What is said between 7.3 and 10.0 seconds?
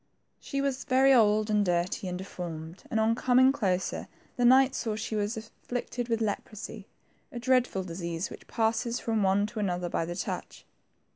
a dreadful disease which passes from one to another